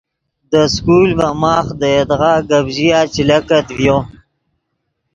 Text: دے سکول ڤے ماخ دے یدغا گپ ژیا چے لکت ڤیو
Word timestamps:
دے 0.49 0.61
سکول 0.75 1.09
ڤے 1.19 1.29
ماخ 1.41 1.67
دے 1.79 1.89
یدغا 1.97 2.33
گپ 2.49 2.65
ژیا 2.75 2.99
چے 3.13 3.21
لکت 3.29 3.65
ڤیو 3.77 3.97